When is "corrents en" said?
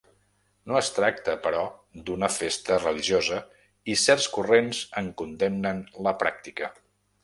4.41-5.15